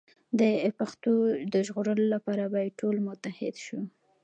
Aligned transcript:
د 0.39 0.41
پښتو 0.77 1.13
د 1.53 1.55
ژغورلو 1.67 2.05
لپاره 2.15 2.43
باید 2.53 2.77
ټول 2.81 2.95
متحد 3.07 3.55
شو. 3.65 3.79